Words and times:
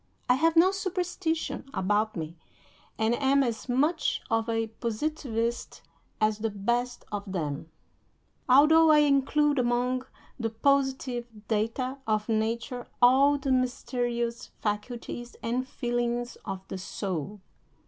I 0.27 0.33
have 0.33 0.55
no 0.55 0.71
superstition 0.71 1.69
about 1.75 2.17
me, 2.17 2.35
and 2.97 3.13
am 3.13 3.43
as 3.43 3.69
much 3.69 4.23
of 4.31 4.49
a 4.49 4.65
Positivist 4.65 5.83
as 6.19 6.39
the 6.39 6.49
best 6.49 7.05
of 7.11 7.31
them, 7.31 7.69
although 8.49 8.89
I 8.89 8.97
include 9.01 9.59
among 9.59 10.01
the 10.39 10.49
positive 10.49 11.27
data 11.47 11.99
of 12.07 12.27
nature 12.27 12.87
all 12.99 13.37
the 13.37 13.51
mysterious 13.51 14.47
faculties 14.47 15.35
and 15.43 15.67
feelings 15.67 16.35
of 16.45 16.67
the 16.67 16.79
soul. 16.79 17.39